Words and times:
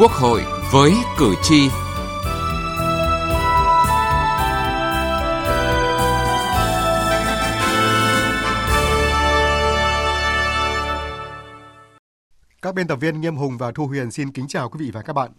Quốc 0.00 0.12
hội 0.12 0.42
với 0.72 0.92
cử 1.18 1.34
tri. 1.42 1.68
Các 12.62 12.74
biên 12.74 12.86
tập 12.86 12.96
viên 12.96 13.20
Nghiêm 13.20 13.36
Hùng 13.36 13.58
và 13.58 13.72
Thu 13.72 13.86
Huyền 13.86 14.10
xin 14.10 14.32
kính 14.32 14.48
chào 14.48 14.68
quý 14.68 14.78
vị 14.84 14.90
và 14.92 15.02
các 15.02 15.12
bạn. 15.12 15.30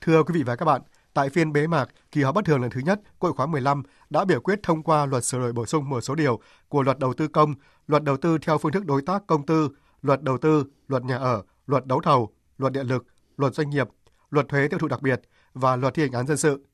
Thưa 0.00 0.22
quý 0.22 0.34
vị 0.34 0.42
và 0.42 0.56
các 0.56 0.64
bạn, 0.64 0.80
tại 1.14 1.30
phiên 1.30 1.52
bế 1.52 1.66
mạc 1.66 1.88
kỳ 2.12 2.22
họp 2.22 2.34
bất 2.34 2.44
thường 2.44 2.60
lần 2.60 2.70
thứ 2.70 2.80
nhất 2.80 3.00
Quốc 3.18 3.28
hội 3.28 3.36
khóa 3.36 3.46
15 3.46 3.82
đã 4.10 4.24
biểu 4.24 4.40
quyết 4.40 4.58
thông 4.62 4.82
qua 4.82 5.06
luật 5.06 5.24
sửa 5.24 5.38
đổi 5.38 5.52
bổ 5.52 5.66
sung 5.66 5.88
một 5.88 6.00
số 6.00 6.14
điều 6.14 6.40
của 6.68 6.82
luật 6.82 6.98
đầu 6.98 7.14
tư 7.14 7.28
công, 7.28 7.54
luật 7.86 8.04
đầu 8.04 8.16
tư 8.16 8.38
theo 8.38 8.58
phương 8.58 8.72
thức 8.72 8.86
đối 8.86 9.02
tác 9.02 9.26
công 9.26 9.46
tư, 9.46 9.68
luật 10.02 10.22
đầu 10.22 10.38
tư, 10.38 10.64
luật 10.88 11.04
nhà 11.04 11.16
ở, 11.16 11.42
luật 11.66 11.86
đấu 11.86 12.00
thầu, 12.00 12.32
luật 12.58 12.72
điện 12.72 12.86
lực, 12.86 13.06
luật 13.38 13.54
doanh 13.54 13.70
nghiệp, 13.70 13.88
luật 14.30 14.48
thuế 14.48 14.68
tiêu 14.68 14.78
thụ 14.78 14.88
đặc 14.88 15.02
biệt 15.02 15.20
và 15.54 15.76
luật 15.76 15.94
thi 15.94 16.02
hành 16.02 16.12
án 16.12 16.26
dân 16.26 16.36
sự. 16.36 16.64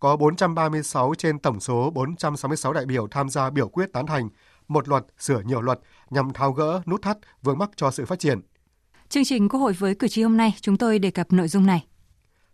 Có 0.00 0.16
436 0.16 1.14
trên 1.18 1.38
tổng 1.38 1.60
số 1.60 1.90
466 1.90 2.72
đại 2.72 2.86
biểu 2.86 3.08
tham 3.10 3.28
gia 3.28 3.50
biểu 3.50 3.68
quyết 3.68 3.92
tán 3.92 4.06
thành 4.06 4.28
một 4.68 4.88
luật 4.88 5.04
sửa 5.18 5.40
nhiều 5.40 5.60
luật 5.60 5.80
nhằm 6.10 6.32
tháo 6.32 6.52
gỡ 6.52 6.82
nút 6.86 7.02
thắt 7.02 7.18
vướng 7.42 7.58
mắc 7.58 7.70
cho 7.76 7.90
sự 7.90 8.04
phát 8.04 8.18
triển. 8.18 8.40
Chương 9.08 9.24
trình 9.24 9.48
Quốc 9.48 9.60
hội 9.60 9.72
với 9.72 9.94
cử 9.94 10.08
tri 10.08 10.22
hôm 10.22 10.36
nay 10.36 10.54
chúng 10.60 10.76
tôi 10.76 10.98
đề 10.98 11.10
cập 11.10 11.32
nội 11.32 11.48
dung 11.48 11.66
này. 11.66 11.86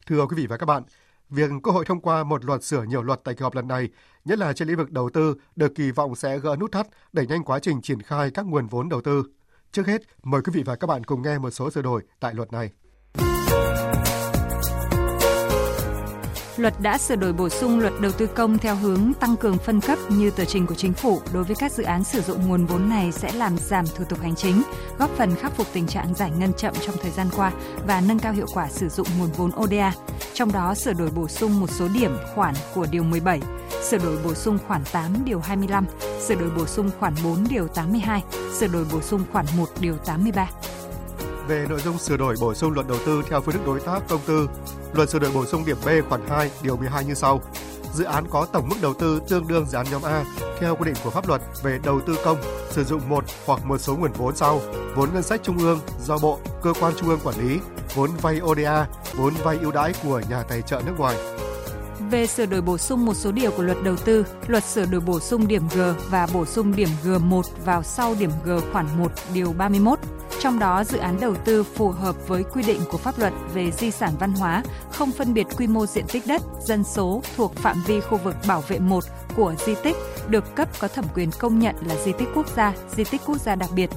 Thưa 0.07 0.27
quý 0.27 0.37
vị 0.37 0.47
và 0.47 0.57
các 0.57 0.67
bạn, 0.67 0.83
việc 1.31 1.51
Quốc 1.63 1.73
hội 1.73 1.85
thông 1.85 2.01
qua 2.01 2.25
một 2.25 2.45
luật 2.45 2.65
sửa 2.65 2.83
nhiều 2.83 3.03
luật 3.03 3.21
tại 3.25 3.35
kỳ 3.35 3.43
họp 3.43 3.55
lần 3.55 3.69
này, 3.69 3.89
nhất 4.25 4.39
là 4.39 4.53
trên 4.53 4.69
lĩnh 4.69 4.77
vực 4.77 4.91
đầu 4.91 5.11
tư, 5.11 5.35
được 5.57 5.75
kỳ 5.75 5.91
vọng 5.91 6.15
sẽ 6.15 6.39
gỡ 6.39 6.57
nút 6.61 6.73
thắt, 6.73 6.87
đẩy 7.13 7.27
nhanh 7.27 7.45
quá 7.45 7.59
trình 7.59 7.83
triển 7.83 8.03
khai 8.03 8.31
các 8.31 8.47
nguồn 8.47 8.67
vốn 8.67 8.89
đầu 8.89 9.01
tư. 9.01 9.23
Trước 9.73 9.87
hết, 9.87 10.03
mời 10.23 10.43
quý 10.43 10.53
vị 10.55 10.63
và 10.63 10.77
các 10.77 10.87
bạn 10.87 11.05
cùng 11.05 11.23
nghe 11.23 11.39
một 11.39 11.51
số 11.51 11.71
sửa 11.71 11.83
đổi 11.83 12.03
tại 12.21 12.35
luật 12.35 12.53
này. 12.53 12.71
Luật 16.57 16.75
đã 16.81 16.99
sửa 16.99 17.17
đổi 17.17 17.33
bổ 17.33 17.49
sung 17.49 17.81
luật 17.81 17.93
đầu 18.01 18.13
tư 18.13 18.27
công 18.27 18.59
theo 18.59 18.77
hướng 18.77 19.13
tăng 19.21 19.37
cường 19.37 19.59
phân 19.59 19.81
cấp 19.81 19.99
như 20.09 20.31
tờ 20.31 20.45
trình 20.45 20.67
của 20.67 20.75
chính 20.75 20.93
phủ 20.93 21.21
đối 21.33 21.45
với 21.45 21.57
các 21.57 21.73
dự 21.73 21.83
án 21.83 22.05
sử 22.05 22.21
dụng 22.21 22.49
nguồn 22.49 22.67
vốn 22.67 22.89
này 22.89 23.13
sẽ 23.13 23.33
làm 23.33 23.59
giảm 23.59 23.85
thủ 23.87 24.05
tục 24.09 24.21
hành 24.21 24.35
chính, 24.35 24.63
góp 24.99 25.11
phần 25.11 25.35
khắc 25.35 25.57
phục 25.57 25.67
tình 25.73 25.87
trạng 25.87 26.15
giải 26.15 26.31
ngân 26.39 26.53
chậm 26.53 26.75
trong 26.87 26.97
thời 27.03 27.11
gian 27.11 27.29
qua 27.37 27.53
và 27.87 28.01
nâng 28.01 28.19
cao 28.19 28.33
hiệu 28.33 28.47
quả 28.55 28.69
sử 28.69 28.89
dụng 28.89 29.07
nguồn 29.19 29.31
vốn 29.37 29.51
ODA. 29.63 29.93
Trong 30.35 30.53
đó 30.53 30.75
sửa 30.75 30.93
đổi 30.93 31.11
bổ 31.11 31.29
sung 31.29 31.61
một 31.61 31.71
số 31.71 31.89
điểm 31.89 32.17
khoản 32.35 32.55
của 32.75 32.87
điều 32.91 33.03
17, 33.03 33.41
sửa 33.83 33.99
đổi 33.99 34.19
bổ 34.25 34.35
sung 34.35 34.59
khoản 34.67 34.83
8 34.93 35.25
điều 35.25 35.41
25, 35.41 35.85
sửa 36.21 36.35
đổi 36.35 36.51
bổ 36.51 36.67
sung 36.67 36.91
khoản 36.99 37.15
4 37.25 37.45
điều 37.51 37.69
82, 37.69 38.23
sửa 38.59 38.67
đổi 38.67 38.87
bổ 38.93 39.01
sung 39.01 39.25
khoản 39.33 39.47
1 39.57 39.69
điều 39.81 39.97
83 39.97 40.49
về 41.49 41.67
nội 41.69 41.81
dung 41.81 41.99
sửa 41.99 42.17
đổi 42.17 42.35
bổ 42.41 42.55
sung 42.55 42.73
luật 42.73 42.87
đầu 42.89 42.99
tư 43.07 43.23
theo 43.29 43.41
phương 43.41 43.55
thức 43.55 43.67
đối 43.67 43.81
tác 43.81 44.01
công 44.09 44.21
tư. 44.27 44.49
Luật 44.93 45.11
sửa 45.11 45.19
đổi 45.19 45.31
bổ 45.35 45.47
sung 45.47 45.65
điểm 45.67 45.77
B 45.87 45.89
khoản 46.09 46.21
2 46.29 46.51
điều 46.63 46.77
12 46.77 47.05
như 47.05 47.15
sau. 47.15 47.41
Dự 47.95 48.05
án 48.05 48.25
có 48.31 48.47
tổng 48.53 48.69
mức 48.69 48.77
đầu 48.83 48.95
tư 48.95 49.21
tương 49.29 49.49
đương 49.49 49.67
dự 49.67 49.77
án 49.77 49.87
nhóm 49.91 50.03
A 50.03 50.25
theo 50.61 50.77
quy 50.77 50.85
định 50.85 50.95
của 51.05 51.11
pháp 51.11 51.29
luật 51.29 51.43
về 51.63 51.79
đầu 51.85 52.01
tư 52.01 52.17
công 52.25 52.39
sử 52.71 52.85
dụng 52.85 53.09
một 53.09 53.25
hoặc 53.47 53.65
một 53.65 53.79
số 53.79 53.97
nguồn 53.97 54.13
vốn 54.13 54.37
sau: 54.37 54.61
vốn 54.97 55.09
ngân 55.15 55.23
sách 55.23 55.41
trung 55.43 55.59
ương 55.59 55.81
do 56.05 56.19
bộ, 56.19 56.39
cơ 56.63 56.73
quan 56.81 56.93
trung 56.97 57.09
ương 57.09 57.21
quản 57.25 57.49
lý, 57.49 57.59
vốn 57.95 58.11
vay 58.23 58.41
ODA, 58.41 58.87
vốn 59.15 59.35
vay 59.43 59.59
ưu 59.59 59.73
đãi 59.73 59.93
của 60.03 60.23
nhà 60.31 60.43
tài 60.43 60.63
trợ 60.63 60.83
nước 60.87 60.99
ngoài 60.99 61.17
về 62.11 62.27
sửa 62.27 62.47
đổi 62.47 62.61
bổ 62.61 62.79
sung 62.79 63.05
một 63.05 63.15
số 63.15 63.33
điều 63.33 63.51
của 63.51 63.63
luật 63.63 63.77
đầu 63.85 63.97
tư, 63.97 64.27
luật 64.47 64.65
sửa 64.65 64.87
đổi 64.87 65.01
bổ 65.01 65.21
sung 65.21 65.49
điểm 65.49 65.63
G 65.75 65.81
và 66.11 66.27
bổ 66.35 66.45
sung 66.45 66.77
điểm 66.77 66.89
G1 67.05 67.43
vào 67.65 67.83
sau 67.83 68.15
điểm 68.19 68.31
G 68.45 68.51
khoản 68.73 68.87
1 68.99 69.13
điều 69.35 69.53
31. 69.53 69.99
Trong 70.45 70.59
đó, 70.59 70.85
dự 70.85 70.99
án 70.99 71.21
đầu 71.21 71.35
tư 71.35 71.63
phù 71.63 71.91
hợp 71.91 72.29
với 72.29 72.43
quy 72.43 72.63
định 72.63 72.81
của 72.91 72.99
pháp 72.99 73.19
luật 73.19 73.33
về 73.55 73.71
di 73.71 73.91
sản 73.91 74.13
văn 74.21 74.33
hóa, 74.33 74.63
không 74.93 75.13
phân 75.13 75.35
biệt 75.35 75.47
quy 75.57 75.67
mô 75.67 75.87
diện 75.87 76.05
tích 76.13 76.23
đất, 76.27 76.43
dân 76.61 76.85
số 76.85 77.23
thuộc 77.37 77.55
phạm 77.55 77.83
vi 77.87 78.01
khu 78.01 78.19
vực 78.19 78.37
bảo 78.49 78.61
vệ 78.69 78.79
1 78.79 79.05
của 79.37 79.55
di 79.67 79.75
tích 79.83 79.97
được 80.29 80.55
cấp 80.55 80.69
có 80.81 80.89
thẩm 80.89 81.05
quyền 81.15 81.31
công 81.39 81.59
nhận 81.59 81.75
là 81.87 81.97
di 82.05 82.13
tích 82.13 82.29
quốc 82.35 82.47
gia, 82.57 82.75
di 82.97 83.05
tích 83.05 83.21
quốc 83.27 83.41
gia 83.41 83.55
đặc 83.55 83.71
biệt 83.75 83.91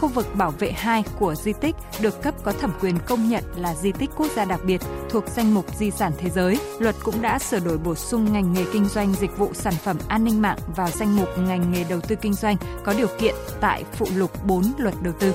khu 0.00 0.08
vực 0.08 0.26
bảo 0.34 0.50
vệ 0.50 0.72
2 0.72 1.04
của 1.18 1.34
di 1.34 1.52
tích 1.52 1.76
được 2.00 2.22
cấp 2.22 2.34
có 2.42 2.52
thẩm 2.52 2.72
quyền 2.80 2.98
công 3.06 3.28
nhận 3.28 3.44
là 3.56 3.74
di 3.74 3.92
tích 3.92 4.10
quốc 4.16 4.26
gia 4.36 4.44
đặc 4.44 4.60
biệt 4.66 4.80
thuộc 5.10 5.24
danh 5.36 5.54
mục 5.54 5.76
di 5.76 5.90
sản 5.90 6.12
thế 6.18 6.30
giới. 6.30 6.58
Luật 6.78 6.94
cũng 7.02 7.22
đã 7.22 7.38
sửa 7.38 7.58
đổi 7.58 7.78
bổ 7.78 7.94
sung 7.94 8.32
ngành 8.32 8.52
nghề 8.52 8.64
kinh 8.72 8.84
doanh 8.84 9.14
dịch 9.14 9.38
vụ 9.38 9.50
sản 9.54 9.74
phẩm 9.74 9.96
an 10.08 10.24
ninh 10.24 10.42
mạng 10.42 10.58
vào 10.76 10.90
danh 10.90 11.16
mục 11.16 11.28
ngành 11.38 11.72
nghề 11.72 11.84
đầu 11.84 12.00
tư 12.00 12.16
kinh 12.16 12.34
doanh 12.34 12.56
có 12.84 12.94
điều 12.98 13.08
kiện 13.18 13.34
tại 13.60 13.84
phụ 13.92 14.06
lục 14.14 14.46
4 14.46 14.72
luật 14.78 14.94
đầu 15.02 15.14
tư. 15.18 15.34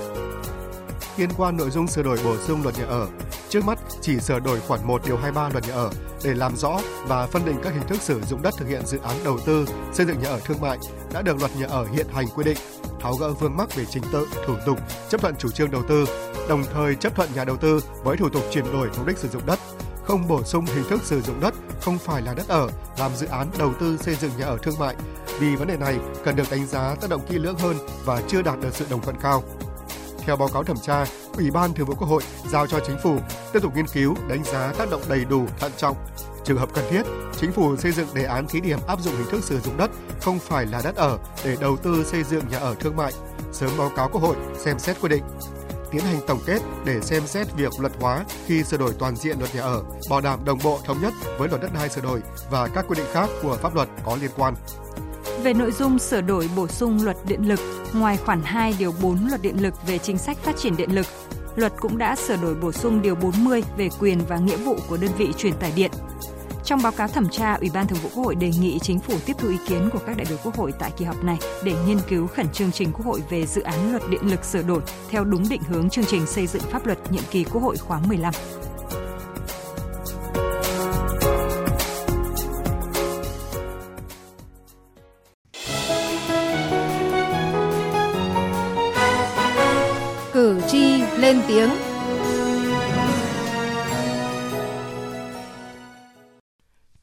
Liên 1.18 1.30
quan 1.38 1.58
nội 1.58 1.70
dung 1.70 1.88
sửa 1.88 2.04
đổi 2.04 2.20
bổ 2.24 2.38
sung 2.38 2.64
luật 2.64 2.78
nhà 2.78 2.86
ở, 2.86 3.08
trước 3.50 3.66
mắt 3.66 3.80
chỉ 4.02 4.20
sửa 4.20 4.40
đổi 4.40 4.60
khoản 4.60 4.80
1 4.88 5.02
điều 5.06 5.18
23 5.18 5.50
luật 5.50 5.68
nhà 5.68 5.74
ở 5.74 5.92
để 6.24 6.34
làm 6.34 6.56
rõ 6.56 6.80
và 7.08 7.28
phân 7.28 7.46
định 7.46 7.56
các 7.64 7.74
hình 7.74 7.88
thức 7.88 8.02
sử 8.02 8.22
dụng 8.30 8.42
đất 8.42 8.54
thực 8.58 8.68
hiện 8.68 8.86
dự 8.86 9.00
án 9.04 9.16
đầu 9.24 9.40
tư 9.46 9.66
xây 9.94 10.06
dựng 10.06 10.20
nhà 10.20 10.30
ở 10.30 10.40
thương 10.46 10.62
mại 10.62 10.78
đã 11.14 11.22
được 11.22 11.40
luật 11.40 11.52
nhà 11.58 11.68
ở 11.70 11.86
hiện 11.86 12.08
hành 12.14 12.26
quy 12.36 12.44
định 12.44 12.58
tháo 13.02 13.14
gỡ 13.14 13.34
vướng 13.34 13.58
mắc 13.58 13.76
về 13.76 13.86
trình 13.86 14.04
tự, 14.12 14.28
thủ 14.46 14.56
tục, 14.66 14.80
chấp 15.10 15.22
thuận 15.22 15.36
chủ 15.36 15.50
trương 15.50 15.72
đầu 15.72 15.84
tư, 15.90 16.06
đồng 16.50 16.64
thời 16.74 16.96
chấp 16.96 17.16
thuận 17.16 17.30
nhà 17.36 17.46
đầu 17.46 17.58
tư 17.58 17.80
với 18.04 18.18
thủ 18.18 18.30
tục 18.30 18.44
chuyển 18.52 18.72
đổi 18.74 18.90
mục 18.98 19.08
đích 19.08 19.18
sử 19.18 19.30
dụng 19.30 19.46
đất, 19.46 19.60
không 20.04 20.28
bổ 20.28 20.44
sung 20.44 20.66
hình 20.66 20.84
thức 20.90 21.02
sử 21.04 21.22
dụng 21.22 21.40
đất 21.40 21.54
không 21.82 21.98
phải 21.98 22.22
là 22.22 22.34
đất 22.34 22.48
ở 22.48 22.70
làm 22.98 23.12
dự 23.16 23.28
án 23.28 23.48
đầu 23.60 23.74
tư 23.80 23.98
xây 23.98 24.16
dựng 24.16 24.32
nhà 24.38 24.46
ở 24.46 24.58
thương 24.64 24.80
mại 24.80 24.96
vì 25.40 25.56
vấn 25.56 25.68
đề 25.68 25.78
này 25.78 26.00
cần 26.24 26.36
được 26.36 26.52
đánh 26.52 26.68
giá 26.68 26.96
tác 27.02 27.10
động 27.10 27.22
kỹ 27.30 27.38
lưỡng 27.38 27.58
hơn 27.58 27.76
và 28.06 28.22
chưa 28.28 28.42
đạt 28.42 28.60
được 28.62 28.76
sự 28.76 28.86
đồng 28.90 29.02
thuận 29.02 29.16
cao. 29.22 29.44
Theo 30.26 30.36
báo 30.36 30.48
cáo 30.54 30.64
thẩm 30.64 30.78
tra, 30.78 31.06
Ủy 31.38 31.52
ban 31.52 31.74
Thường 31.74 31.88
vụ 31.88 31.96
Quốc 31.96 32.08
hội 32.08 32.22
giao 32.50 32.68
cho 32.68 32.80
chính 32.88 32.98
phủ 33.04 33.18
tiếp 33.54 33.60
tục 33.62 33.76
nghiên 33.76 33.88
cứu, 33.88 34.16
đánh 34.30 34.44
giá 34.44 34.74
tác 34.78 34.90
động 34.90 35.02
đầy 35.10 35.26
đủ, 35.26 35.46
thận 35.60 35.72
trọng. 35.78 35.96
Trường 36.46 36.58
hợp 36.58 36.70
cần 36.74 36.86
thiết, 36.90 37.02
chính 37.38 37.52
phủ 37.52 37.76
xây 37.78 37.92
dựng 37.92 38.08
đề 38.14 38.24
án 38.24 38.48
thí 38.48 38.62
điểm 38.62 38.80
áp 38.88 39.00
dụng 39.02 39.16
hình 39.16 39.28
thức 39.32 39.44
sử 39.44 39.60
dụng 39.60 39.78
đất 39.78 39.92
không 40.22 40.40
phải 40.40 40.66
là 40.66 40.82
đất 40.84 40.96
ở 40.96 41.18
để 41.46 41.58
đầu 41.62 41.78
tư 41.78 42.04
xây 42.04 42.24
dựng 42.24 42.44
nhà 42.52 42.58
ở 42.58 42.76
thương 42.80 42.96
mại, 42.96 43.14
sớm 43.52 43.70
báo 43.78 43.92
cáo 43.96 44.10
Quốc 44.10 44.22
hội 44.22 44.36
xem 44.58 44.80
xét 44.80 44.98
quy 45.02 45.10
định 45.10 45.24
tiến 45.92 46.02
hành 46.02 46.20
tổng 46.28 46.40
kết 46.46 46.60
để 46.86 47.02
xem 47.02 47.28
xét 47.28 47.48
việc 47.56 47.80
luật 47.80 47.92
hóa 48.00 48.26
khi 48.46 48.64
sửa 48.64 48.78
đổi 48.78 48.94
toàn 49.00 49.16
diện 49.16 49.40
luật 49.40 49.56
nhà 49.56 49.62
ở, 49.62 49.84
bảo 50.10 50.22
đảm 50.22 50.40
đồng 50.46 50.60
bộ 50.64 50.80
thống 50.86 51.02
nhất 51.02 51.14
với 51.38 51.50
luật 51.50 51.62
đất 51.62 51.72
đai 51.74 51.90
sửa 51.90 52.02
đổi 52.02 52.22
và 52.52 52.68
các 52.68 52.86
quy 52.88 52.96
định 52.98 53.08
khác 53.14 53.30
của 53.42 53.58
pháp 53.62 53.76
luật 53.76 53.90
có 54.06 54.18
liên 54.22 54.32
quan. 54.38 54.54
Về 55.44 55.54
nội 55.54 55.72
dung 55.72 56.00
sửa 56.00 56.22
đổi 56.22 56.50
bổ 56.56 56.68
sung 56.68 57.04
luật 57.04 57.18
điện 57.26 57.48
lực, 57.48 57.60
ngoài 57.94 58.18
khoản 58.18 58.42
2 58.44 58.76
điều 58.80 58.94
4 59.02 59.28
luật 59.28 59.42
điện 59.42 59.62
lực 59.62 59.74
về 59.88 59.98
chính 59.98 60.18
sách 60.18 60.38
phát 60.38 60.58
triển 60.58 60.78
điện 60.78 60.96
lực, 60.96 61.06
luật 61.56 61.74
cũng 61.80 61.98
đã 61.98 62.16
sửa 62.16 62.38
đổi 62.38 62.56
bổ 62.56 62.72
sung 62.72 63.02
điều 63.02 63.16
40 63.16 63.64
về 63.78 63.90
quyền 64.00 64.20
và 64.28 64.38
nghĩa 64.38 64.58
vụ 64.58 64.76
của 64.90 64.98
đơn 64.98 65.12
vị 65.18 65.34
truyền 65.38 65.54
tải 65.54 65.72
điện. 65.76 65.92
Trong 66.72 66.82
báo 66.84 66.92
cáo 66.92 67.08
thẩm 67.08 67.30
tra, 67.30 67.54
Ủy 67.54 67.70
ban 67.74 67.88
Thường 67.88 68.00
vụ 68.00 68.10
Quốc 68.16 68.24
hội 68.26 68.36
đề 68.36 68.52
nghị 68.60 68.80
chính 68.80 69.00
phủ 69.00 69.14
tiếp 69.26 69.34
thu 69.38 69.50
ý 69.50 69.58
kiến 69.68 69.90
của 69.94 70.00
các 70.06 70.18
đại 70.18 70.26
biểu 70.30 70.38
Quốc 70.44 70.56
hội 70.56 70.72
tại 70.80 70.92
kỳ 70.98 71.06
họp 71.06 71.24
này 71.24 71.38
để 71.64 71.74
nghiên 71.88 71.98
cứu 72.10 72.28
khẩn 72.28 72.50
trương 72.50 72.72
trình 72.72 72.92
Quốc 72.94 73.06
hội 73.06 73.22
về 73.30 73.46
dự 73.46 73.62
án 73.62 73.92
luật 73.92 74.04
điện 74.10 74.22
lực 74.32 74.46
sửa 74.46 74.62
đổi 74.62 74.82
theo 75.10 75.24
đúng 75.24 75.50
định 75.50 75.62
hướng 75.64 75.90
chương 75.90 76.06
trình 76.06 76.26
xây 76.26 76.48
dựng 76.48 76.62
pháp 76.62 76.86
luật 76.86 77.12
nhiệm 77.12 77.24
kỳ 77.32 77.44
Quốc 77.44 77.62
hội 77.62 77.78
khóa 77.78 78.00
15. 78.08 78.34
Cử 90.34 90.62
tri 90.68 91.02
lên 91.18 91.42
tiếng 91.48 91.70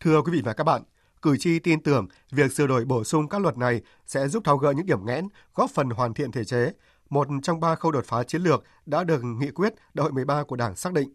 Thưa 0.00 0.22
quý 0.22 0.32
vị 0.32 0.42
và 0.44 0.52
các 0.52 0.64
bạn, 0.64 0.82
cử 1.22 1.36
tri 1.36 1.58
tin 1.58 1.82
tưởng 1.82 2.06
việc 2.30 2.52
sửa 2.52 2.66
đổi 2.66 2.84
bổ 2.84 3.04
sung 3.04 3.28
các 3.28 3.38
luật 3.42 3.58
này 3.58 3.80
sẽ 4.06 4.28
giúp 4.28 4.44
tháo 4.44 4.56
gỡ 4.56 4.72
những 4.72 4.86
điểm 4.86 5.06
nghẽn, 5.06 5.28
góp 5.54 5.70
phần 5.70 5.90
hoàn 5.90 6.14
thiện 6.14 6.32
thể 6.32 6.44
chế, 6.44 6.72
một 7.10 7.28
trong 7.42 7.60
ba 7.60 7.74
khâu 7.74 7.92
đột 7.92 8.04
phá 8.04 8.22
chiến 8.22 8.42
lược 8.42 8.64
đã 8.86 9.04
được 9.04 9.24
nghị 9.24 9.50
quyết 9.50 9.74
Đại 9.94 10.02
hội 10.02 10.12
13 10.12 10.42
của 10.42 10.56
Đảng 10.56 10.76
xác 10.76 10.92
định. 10.92 11.14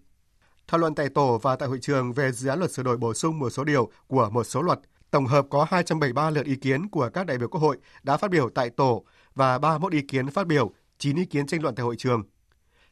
Thảo 0.68 0.80
luận 0.80 0.96
tại 0.96 1.10
tổ 1.10 1.38
và 1.38 1.56
tại 1.56 1.70
hội 1.70 1.80
trường 1.82 2.14
về 2.14 2.32
dự 2.32 2.50
án 2.50 2.60
luật 2.60 2.72
sửa 2.72 2.84
đổi 2.84 2.98
bổ 2.98 3.14
sung 3.14 3.40
một 3.40 3.50
số 3.50 3.64
điều 3.64 3.92
của 4.08 4.30
một 4.30 4.44
số 4.44 4.62
luật, 4.62 4.80
tổng 5.12 5.26
hợp 5.26 5.46
có 5.50 5.66
273 5.70 6.30
lượt 6.30 6.46
ý 6.46 6.56
kiến 6.56 6.90
của 6.90 7.10
các 7.14 7.26
đại 7.26 7.38
biểu 7.38 7.48
Quốc 7.48 7.62
hội 7.62 7.78
đã 8.04 8.18
phát 8.18 8.32
biểu 8.32 8.50
tại 8.50 8.70
tổ 8.70 9.04
và 9.36 9.58
31 9.58 9.94
ý 9.94 10.02
kiến 10.02 10.30
phát 10.30 10.48
biểu, 10.48 10.72
9 10.98 11.16
ý 11.16 11.26
kiến 11.26 11.48
tranh 11.48 11.62
luận 11.62 11.76
tại 11.76 11.84
hội 11.84 11.96
trường. 11.96 12.24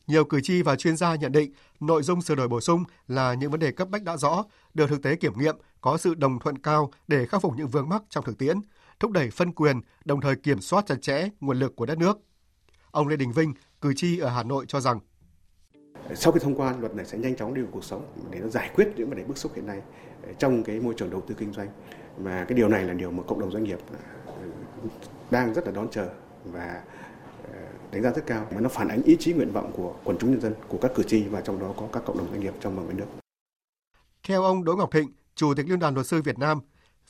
Nhiều 0.07 0.25
cử 0.25 0.39
tri 0.43 0.61
và 0.61 0.75
chuyên 0.75 0.97
gia 0.97 1.15
nhận 1.15 1.31
định 1.31 1.51
nội 1.79 2.03
dung 2.03 2.21
sửa 2.21 2.35
đổi 2.35 2.47
bổ 2.47 2.61
sung 2.61 2.83
là 3.07 3.33
những 3.33 3.51
vấn 3.51 3.59
đề 3.59 3.71
cấp 3.71 3.89
bách 3.89 4.03
đã 4.03 4.17
rõ, 4.17 4.45
được 4.73 4.89
thực 4.89 5.03
tế 5.03 5.15
kiểm 5.15 5.33
nghiệm, 5.37 5.55
có 5.81 5.97
sự 5.97 6.13
đồng 6.13 6.39
thuận 6.39 6.57
cao 6.57 6.91
để 7.07 7.25
khắc 7.25 7.41
phục 7.41 7.53
những 7.57 7.67
vướng 7.67 7.89
mắc 7.89 8.03
trong 8.09 8.23
thực 8.25 8.37
tiễn, 8.37 8.57
thúc 8.99 9.11
đẩy 9.11 9.29
phân 9.29 9.51
quyền, 9.51 9.81
đồng 10.05 10.21
thời 10.21 10.35
kiểm 10.35 10.61
soát 10.61 10.85
chặt 10.87 11.01
chẽ 11.01 11.29
nguồn 11.39 11.59
lực 11.59 11.75
của 11.75 11.85
đất 11.85 11.97
nước. 11.97 12.19
Ông 12.91 13.07
Lê 13.07 13.15
Đình 13.15 13.31
Vinh, 13.31 13.53
cử 13.81 13.93
tri 13.95 14.19
ở 14.19 14.29
Hà 14.29 14.43
Nội 14.43 14.65
cho 14.67 14.79
rằng 14.79 14.99
sau 16.15 16.31
khi 16.31 16.39
thông 16.39 16.55
qua 16.55 16.75
luật 16.79 16.95
này 16.95 17.05
sẽ 17.05 17.17
nhanh 17.17 17.35
chóng 17.35 17.53
đi 17.53 17.61
vào 17.61 17.71
cuộc 17.73 17.83
sống 17.83 18.05
để 18.31 18.39
nó 18.39 18.47
giải 18.47 18.69
quyết 18.75 18.87
những 18.95 19.09
vấn 19.09 19.17
đề 19.17 19.23
bức 19.23 19.37
xúc 19.37 19.51
hiện 19.55 19.67
nay 19.67 19.81
ờ, 20.23 20.33
trong 20.37 20.63
cái 20.63 20.79
môi 20.79 20.93
trường 20.97 21.09
đầu 21.09 21.21
tư 21.21 21.35
kinh 21.37 21.53
doanh 21.53 21.67
và 22.17 22.45
cái 22.47 22.57
điều 22.57 22.69
này 22.69 22.83
là 22.83 22.93
điều 22.93 23.11
mà 23.11 23.23
cộng 23.23 23.39
đồng 23.39 23.51
doanh 23.51 23.63
nghiệp 23.63 23.79
ờ, 24.25 24.33
đang 25.31 25.53
rất 25.53 25.65
là 25.65 25.71
đón 25.71 25.87
chờ 25.91 26.09
và 26.45 26.83
ờ, 27.53 27.59
đánh 27.91 28.01
giá 28.01 28.11
rất 28.11 28.23
cao 28.27 28.47
mà 28.51 28.61
nó 28.61 28.69
phản 28.69 28.87
ánh 28.87 29.03
ý 29.03 29.17
chí 29.19 29.33
nguyện 29.33 29.51
vọng 29.51 29.71
của 29.75 29.95
quần 30.03 30.17
chúng 30.17 30.31
nhân 30.31 30.41
dân 30.41 30.53
của 30.67 30.77
các 30.81 30.91
cử 30.95 31.03
tri 31.03 31.23
và 31.23 31.41
trong 31.41 31.59
đó 31.59 31.73
có 31.77 31.87
các 31.93 32.03
cộng 32.05 32.17
đồng 32.17 32.27
doanh 32.31 32.39
nghiệp 32.39 32.53
trong 32.59 32.75
và 32.75 32.83
ngoài 32.83 32.95
nước 32.95 33.05
Theo 34.23 34.43
ông 34.43 34.63
Đỗ 34.63 34.75
Ngọc 34.75 34.91
Thịnh, 34.91 35.11
Chủ 35.35 35.53
tịch 35.53 35.69
Liên 35.69 35.79
đoàn 35.79 35.93
Luật 35.93 36.07
sư 36.07 36.21
Việt 36.21 36.39
Nam, 36.39 36.59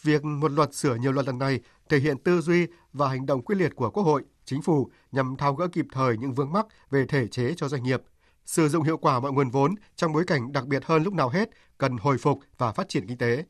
việc 0.02 0.26
một 0.26 0.52
luật 0.52 0.74
sửa 0.74 0.96
nhiều 0.96 1.12
luật 1.12 1.26
lần 1.26 1.38
này 1.38 1.60
thể 1.90 2.00
hiện 2.00 2.18
tư 2.18 2.42
duy 2.42 2.68
và 2.94 3.10
hành 3.10 3.26
động 3.26 3.42
quyết 3.42 3.56
liệt 3.56 3.76
của 3.76 3.90
Quốc 3.90 4.04
hội, 4.04 4.24
Chính 4.46 4.62
phủ 4.62 4.90
nhằm 5.12 5.36
tháo 5.38 5.54
gỡ 5.54 5.68
kịp 5.68 5.86
thời 5.92 6.18
những 6.18 6.34
vướng 6.34 6.52
mắc 6.52 6.66
về 6.90 7.06
thể 7.06 7.28
chế 7.28 7.54
cho 7.58 7.68
doanh 7.68 7.84
nghiệp, 7.84 8.02
sử 8.46 8.70
dụng 8.70 8.84
hiệu 8.84 8.98
quả 8.98 9.20
mọi 9.20 9.32
nguồn 9.32 9.50
vốn 9.50 9.76
trong 9.96 10.14
bối 10.14 10.24
cảnh 10.28 10.52
đặc 10.52 10.66
biệt 10.66 10.86
hơn 10.86 11.04
lúc 11.04 11.14
nào 11.14 11.30
hết 11.30 11.50
cần 11.78 11.98
hồi 11.98 12.18
phục 12.18 12.40
và 12.58 12.72
phát 12.72 12.90
triển 12.90 13.08
kinh 13.08 13.18
tế. 13.18 13.44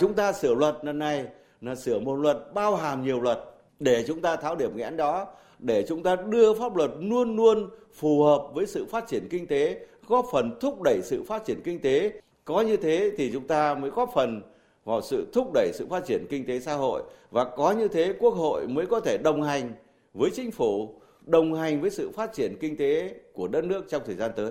Chúng 0.00 0.14
ta 0.14 0.32
sửa 0.32 0.54
luật 0.54 0.76
lần 0.82 0.98
này 0.98 1.26
là 1.60 1.74
sửa 1.74 2.00
một 2.00 2.14
luật 2.14 2.36
bao 2.54 2.76
hàm 2.76 3.02
nhiều 3.02 3.20
luật 3.20 3.38
để 3.80 4.04
chúng 4.06 4.22
ta 4.22 4.36
tháo 4.36 4.56
điểm 4.56 4.76
nghẽn 4.76 4.96
đó, 4.96 5.34
để 5.62 5.84
chúng 5.88 6.02
ta 6.02 6.16
đưa 6.16 6.54
pháp 6.54 6.76
luật 6.76 6.90
luôn 6.98 7.36
luôn 7.36 7.70
phù 7.94 8.22
hợp 8.22 8.48
với 8.54 8.66
sự 8.66 8.86
phát 8.90 9.04
triển 9.08 9.28
kinh 9.30 9.46
tế, 9.46 9.86
góp 10.06 10.26
phần 10.32 10.58
thúc 10.60 10.82
đẩy 10.82 11.00
sự 11.02 11.22
phát 11.22 11.44
triển 11.44 11.60
kinh 11.64 11.78
tế. 11.80 12.12
Có 12.44 12.60
như 12.60 12.76
thế 12.76 13.10
thì 13.16 13.30
chúng 13.32 13.46
ta 13.46 13.74
mới 13.74 13.90
góp 13.90 14.10
phần 14.14 14.42
vào 14.84 15.00
sự 15.02 15.26
thúc 15.32 15.50
đẩy 15.54 15.70
sự 15.74 15.86
phát 15.90 16.04
triển 16.06 16.26
kinh 16.30 16.46
tế 16.46 16.60
xã 16.60 16.74
hội 16.74 17.02
và 17.30 17.44
có 17.44 17.72
như 17.72 17.88
thế 17.88 18.14
quốc 18.20 18.34
hội 18.34 18.68
mới 18.68 18.86
có 18.86 19.00
thể 19.00 19.18
đồng 19.18 19.42
hành 19.42 19.72
với 20.14 20.30
chính 20.34 20.50
phủ, 20.50 21.00
đồng 21.26 21.54
hành 21.54 21.80
với 21.80 21.90
sự 21.90 22.10
phát 22.10 22.32
triển 22.32 22.56
kinh 22.60 22.76
tế 22.76 23.14
của 23.32 23.48
đất 23.48 23.64
nước 23.64 23.84
trong 23.88 24.02
thời 24.06 24.14
gian 24.14 24.30
tới. 24.36 24.50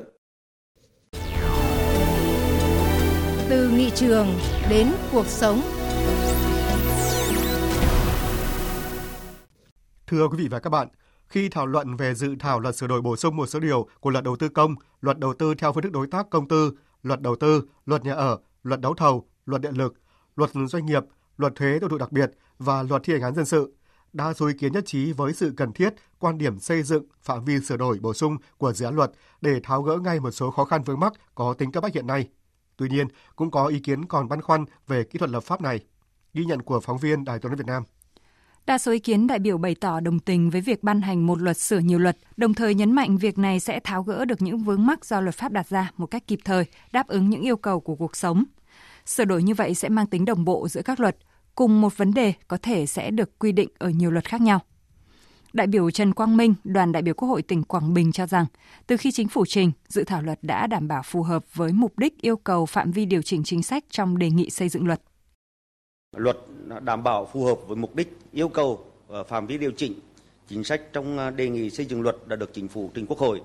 Từ 3.49 3.69
nghị 3.69 3.89
trường 3.95 4.27
đến 4.69 4.87
cuộc 5.11 5.25
sống. 5.25 5.61
Thưa 10.07 10.27
quý 10.27 10.37
vị 10.37 10.47
và 10.51 10.59
các 10.59 10.69
bạn, 10.69 10.87
khi 11.31 11.49
thảo 11.49 11.65
luận 11.65 11.95
về 11.95 12.13
dự 12.13 12.35
thảo 12.39 12.59
luật 12.59 12.75
sửa 12.75 12.87
đổi 12.87 13.01
bổ 13.01 13.15
sung 13.15 13.35
một 13.35 13.45
số 13.45 13.59
điều 13.59 13.87
của 13.99 14.09
luật 14.09 14.23
đầu 14.23 14.35
tư 14.35 14.49
công, 14.49 14.75
luật 15.01 15.19
đầu 15.19 15.33
tư 15.33 15.53
theo 15.55 15.73
phương 15.73 15.83
thức 15.83 15.91
đối 15.91 16.07
tác 16.07 16.29
công 16.29 16.47
tư, 16.47 16.73
luật 17.03 17.21
đầu 17.21 17.35
tư, 17.35 17.63
luật 17.85 18.03
nhà 18.03 18.13
ở, 18.13 18.39
luật 18.63 18.81
đấu 18.81 18.93
thầu, 18.93 19.27
luật 19.45 19.61
điện 19.61 19.73
lực, 19.75 19.93
luật 20.35 20.49
doanh 20.67 20.85
nghiệp, 20.85 21.03
luật 21.37 21.55
thuế 21.55 21.79
tiêu 21.79 21.89
thụ 21.89 21.97
đặc 21.97 22.11
biệt 22.11 22.31
và 22.59 22.83
luật 22.83 23.01
thi 23.03 23.13
hành 23.13 23.21
án 23.21 23.35
dân 23.35 23.45
sự, 23.45 23.73
đa 24.13 24.33
số 24.33 24.47
ý 24.47 24.53
kiến 24.53 24.73
nhất 24.73 24.83
trí 24.87 25.11
với 25.11 25.33
sự 25.33 25.53
cần 25.57 25.73
thiết, 25.73 25.93
quan 26.19 26.37
điểm 26.37 26.59
xây 26.59 26.83
dựng 26.83 27.03
phạm 27.21 27.45
vi 27.45 27.59
sửa 27.59 27.77
đổi 27.77 27.99
bổ 28.01 28.13
sung 28.13 28.37
của 28.57 28.73
dự 28.73 28.85
án 28.85 28.95
luật 28.95 29.11
để 29.41 29.59
tháo 29.63 29.81
gỡ 29.81 29.97
ngay 29.97 30.19
một 30.19 30.31
số 30.31 30.51
khó 30.51 30.65
khăn 30.65 30.83
vướng 30.83 30.99
mắc 30.99 31.13
có 31.35 31.53
tính 31.53 31.71
cấp 31.71 31.83
bách 31.83 31.93
hiện 31.93 32.07
nay. 32.07 32.29
Tuy 32.77 32.89
nhiên, 32.89 33.07
cũng 33.35 33.51
có 33.51 33.65
ý 33.65 33.79
kiến 33.79 34.05
còn 34.05 34.27
băn 34.27 34.41
khoăn 34.41 34.65
về 34.87 35.03
kỹ 35.03 35.19
thuật 35.19 35.31
lập 35.31 35.43
pháp 35.43 35.61
này. 35.61 35.79
Ghi 36.33 36.45
nhận 36.45 36.61
của 36.61 36.79
phóng 36.79 36.97
viên 36.97 37.23
Đài 37.23 37.39
Tiếng 37.39 37.49
nói 37.49 37.57
Việt 37.57 37.67
Nam. 37.67 37.83
Đa 38.65 38.77
số 38.77 38.91
ý 38.91 38.99
kiến 38.99 39.27
đại 39.27 39.39
biểu 39.39 39.57
bày 39.57 39.75
tỏ 39.75 39.99
đồng 39.99 40.19
tình 40.19 40.49
với 40.49 40.61
việc 40.61 40.83
ban 40.83 41.01
hành 41.01 41.27
một 41.27 41.41
luật 41.41 41.57
sửa 41.57 41.79
nhiều 41.79 41.99
luật, 41.99 42.17
đồng 42.37 42.53
thời 42.53 42.75
nhấn 42.75 42.91
mạnh 42.91 43.17
việc 43.17 43.37
này 43.37 43.59
sẽ 43.59 43.79
tháo 43.79 44.03
gỡ 44.03 44.25
được 44.25 44.41
những 44.41 44.57
vướng 44.57 44.85
mắc 44.85 45.05
do 45.05 45.21
luật 45.21 45.35
pháp 45.35 45.51
đặt 45.51 45.67
ra 45.67 45.91
một 45.97 46.05
cách 46.05 46.27
kịp 46.27 46.39
thời, 46.45 46.65
đáp 46.91 47.07
ứng 47.07 47.29
những 47.29 47.41
yêu 47.41 47.57
cầu 47.57 47.79
của 47.79 47.95
cuộc 47.95 48.15
sống. 48.15 48.43
Sửa 49.05 49.25
đổi 49.25 49.43
như 49.43 49.53
vậy 49.53 49.75
sẽ 49.75 49.89
mang 49.89 50.07
tính 50.07 50.25
đồng 50.25 50.45
bộ 50.45 50.67
giữa 50.67 50.81
các 50.81 50.99
luật, 50.99 51.17
cùng 51.55 51.81
một 51.81 51.97
vấn 51.97 52.13
đề 52.13 52.33
có 52.47 52.57
thể 52.57 52.85
sẽ 52.85 53.11
được 53.11 53.39
quy 53.39 53.51
định 53.51 53.69
ở 53.77 53.89
nhiều 53.89 54.11
luật 54.11 54.29
khác 54.29 54.41
nhau. 54.41 54.59
Đại 55.53 55.67
biểu 55.67 55.91
Trần 55.91 56.13
Quang 56.13 56.37
Minh, 56.37 56.53
đoàn 56.63 56.91
đại 56.91 57.01
biểu 57.01 57.13
Quốc 57.13 57.29
hội 57.29 57.41
tỉnh 57.41 57.63
Quảng 57.63 57.93
Bình 57.93 58.11
cho 58.11 58.27
rằng, 58.27 58.45
từ 58.87 58.97
khi 58.97 59.11
chính 59.11 59.27
phủ 59.27 59.45
trình, 59.45 59.71
dự 59.87 60.03
thảo 60.03 60.21
luật 60.21 60.39
đã 60.41 60.67
đảm 60.67 60.87
bảo 60.87 61.01
phù 61.05 61.23
hợp 61.23 61.45
với 61.53 61.71
mục 61.71 61.99
đích 61.99 62.21
yêu 62.21 62.37
cầu 62.37 62.65
phạm 62.65 62.91
vi 62.91 63.05
điều 63.05 63.21
chỉnh 63.21 63.43
chính 63.43 63.63
sách 63.63 63.83
trong 63.89 64.17
đề 64.17 64.29
nghị 64.29 64.49
xây 64.49 64.69
dựng 64.69 64.87
luật. 64.87 65.01
Luật 66.17 66.37
đảm 66.83 67.03
bảo 67.03 67.25
phù 67.25 67.45
hợp 67.45 67.59
với 67.67 67.75
mục 67.77 67.95
đích 67.95 68.17
yêu 68.31 68.49
cầu 68.49 68.85
phạm 69.27 69.47
vi 69.47 69.57
điều 69.57 69.71
chỉnh 69.71 69.93
chính 70.47 70.63
sách 70.63 70.81
trong 70.93 71.17
à, 71.17 71.29
đề 71.29 71.49
nghị 71.49 71.69
xây 71.69 71.85
dựng 71.85 72.01
luật 72.01 72.15
đã 72.25 72.35
được 72.35 72.53
chính 72.53 72.67
phủ 72.67 72.91
trình 72.93 73.05
Quốc 73.07 73.19
hội. 73.19 73.41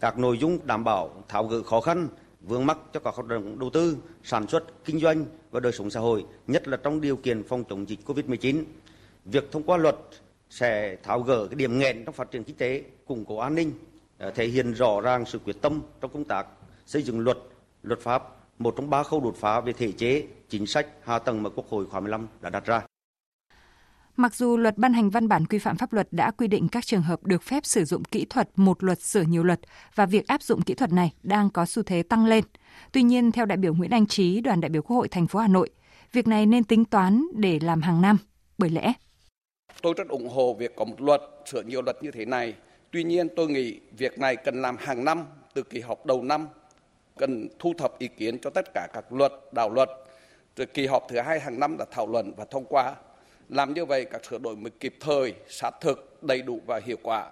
Các 0.00 0.18
nội 0.18 0.38
dung 0.38 0.58
đảm 0.64 0.84
bảo 0.84 1.24
tháo 1.28 1.44
gỡ 1.46 1.62
khó 1.62 1.80
khăn, 1.80 2.08
vướng 2.40 2.66
mắc 2.66 2.78
cho 2.92 3.00
các 3.00 3.14
hoạt 3.14 3.26
động 3.26 3.58
đầu 3.58 3.70
tư, 3.70 3.96
sản 4.24 4.46
xuất, 4.46 4.84
kinh 4.84 5.00
doanh 5.00 5.24
và 5.50 5.60
đời 5.60 5.72
sống 5.72 5.90
xã 5.90 6.00
hội, 6.00 6.24
nhất 6.46 6.68
là 6.68 6.76
trong 6.76 7.00
điều 7.00 7.16
kiện 7.16 7.42
phòng 7.42 7.64
chống 7.68 7.88
dịch 7.88 7.98
COVID-19. 8.06 8.64
Việc 9.24 9.52
thông 9.52 9.62
qua 9.62 9.76
luật 9.76 9.96
sẽ 10.50 10.96
tháo 11.02 11.20
gỡ 11.20 11.46
cái 11.46 11.54
điểm 11.54 11.78
nghẽn 11.78 12.04
trong 12.04 12.14
phát 12.14 12.30
triển 12.30 12.44
kinh 12.44 12.56
tế, 12.56 12.82
củng 13.06 13.24
cố 13.24 13.38
an 13.38 13.54
ninh, 13.54 13.72
à, 14.18 14.30
thể 14.34 14.46
hiện 14.46 14.72
rõ 14.72 15.00
ràng 15.00 15.26
sự 15.26 15.38
quyết 15.38 15.56
tâm 15.62 15.82
trong 16.00 16.10
công 16.12 16.24
tác 16.24 16.46
xây 16.86 17.02
dựng 17.02 17.20
luật, 17.20 17.38
luật 17.82 18.00
pháp, 18.00 18.37
một 18.58 18.74
trong 18.76 18.90
ba 18.90 19.02
khâu 19.02 19.20
đột 19.20 19.36
phá 19.36 19.60
về 19.60 19.72
thể 19.72 19.92
chế, 19.92 20.26
chính 20.48 20.66
sách, 20.66 20.86
hạ 21.04 21.18
tầng 21.18 21.42
mà 21.42 21.50
Quốc 21.50 21.68
hội 21.68 21.86
khóa 21.86 22.00
15 22.00 22.28
đã 22.40 22.50
đặt 22.50 22.64
ra. 22.64 22.82
Mặc 24.16 24.34
dù 24.34 24.56
luật 24.56 24.78
ban 24.78 24.92
hành 24.92 25.10
văn 25.10 25.28
bản 25.28 25.46
quy 25.46 25.58
phạm 25.58 25.76
pháp 25.76 25.92
luật 25.92 26.08
đã 26.10 26.30
quy 26.30 26.48
định 26.48 26.68
các 26.68 26.86
trường 26.86 27.02
hợp 27.02 27.24
được 27.24 27.42
phép 27.42 27.66
sử 27.66 27.84
dụng 27.84 28.04
kỹ 28.04 28.26
thuật 28.30 28.48
một 28.56 28.82
luật 28.84 29.00
sửa 29.00 29.22
nhiều 29.22 29.44
luật 29.44 29.60
và 29.94 30.06
việc 30.06 30.28
áp 30.28 30.42
dụng 30.42 30.62
kỹ 30.62 30.74
thuật 30.74 30.92
này 30.92 31.12
đang 31.22 31.50
có 31.50 31.66
xu 31.66 31.82
thế 31.82 32.02
tăng 32.02 32.26
lên. 32.26 32.44
Tuy 32.92 33.02
nhiên, 33.02 33.32
theo 33.32 33.46
đại 33.46 33.58
biểu 33.58 33.74
Nguyễn 33.74 33.90
Anh 33.90 34.06
Trí, 34.06 34.40
đoàn 34.40 34.60
đại 34.60 34.68
biểu 34.68 34.82
Quốc 34.82 34.96
hội 34.96 35.08
thành 35.08 35.26
phố 35.26 35.38
Hà 35.38 35.48
Nội, 35.48 35.70
việc 36.12 36.28
này 36.28 36.46
nên 36.46 36.64
tính 36.64 36.84
toán 36.84 37.26
để 37.34 37.58
làm 37.62 37.82
hàng 37.82 38.02
năm, 38.02 38.18
bởi 38.58 38.70
lẽ 38.70 38.92
Tôi 39.82 39.94
rất 39.96 40.08
ủng 40.08 40.28
hộ 40.28 40.54
việc 40.54 40.76
có 40.76 40.84
một 40.84 41.00
luật 41.00 41.20
sửa 41.46 41.62
nhiều 41.62 41.82
luật 41.82 42.02
như 42.02 42.10
thế 42.10 42.24
này. 42.24 42.54
Tuy 42.90 43.04
nhiên 43.04 43.28
tôi 43.36 43.48
nghĩ 43.48 43.80
việc 43.98 44.18
này 44.18 44.36
cần 44.36 44.62
làm 44.62 44.76
hàng 44.78 45.04
năm 45.04 45.24
từ 45.54 45.62
kỳ 45.62 45.80
họp 45.80 46.06
đầu 46.06 46.22
năm, 46.22 46.48
cần 47.18 47.48
thu 47.58 47.72
thập 47.78 47.98
ý 47.98 48.08
kiến 48.08 48.38
cho 48.38 48.50
tất 48.50 48.64
cả 48.74 48.88
các 48.92 49.12
luật, 49.12 49.32
đạo 49.52 49.70
luật. 49.70 49.88
Rồi 50.56 50.66
kỳ 50.66 50.86
họp 50.86 51.06
thứ 51.08 51.20
hai 51.20 51.40
hàng 51.40 51.60
năm 51.60 51.76
là 51.78 51.84
thảo 51.90 52.06
luận 52.06 52.32
và 52.36 52.44
thông 52.44 52.64
qua. 52.64 52.94
Làm 53.48 53.74
như 53.74 53.84
vậy 53.84 54.04
các 54.04 54.24
sửa 54.24 54.38
đổi 54.38 54.56
mới 54.56 54.70
kịp 54.80 54.94
thời, 55.00 55.34
sát 55.48 55.70
thực, 55.80 56.22
đầy 56.22 56.42
đủ 56.42 56.60
và 56.66 56.80
hiệu 56.84 56.96
quả. 57.02 57.30